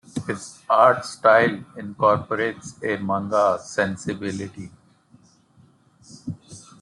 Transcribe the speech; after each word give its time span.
His 0.25 0.63
art 0.67 1.05
style 1.05 1.63
incorporates 1.77 2.73
a 2.83 2.97
manga 2.97 3.59
sensibility. 3.63 4.71